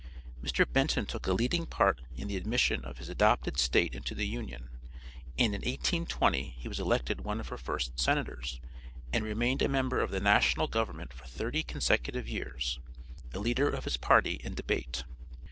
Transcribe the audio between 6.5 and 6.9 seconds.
he was